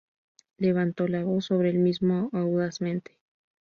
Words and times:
Levantó 0.57 1.07
la 1.07 1.23
voz 1.23 1.45
sobre 1.45 1.69
el 1.69 1.77
mismo 1.77 2.31
audazmente". 2.33 3.19